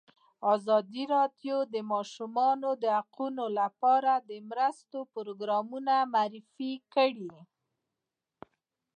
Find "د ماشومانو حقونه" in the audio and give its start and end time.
1.73-3.43